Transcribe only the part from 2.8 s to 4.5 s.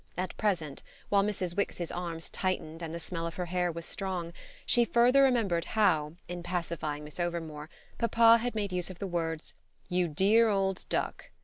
and the smell of her hair was strong,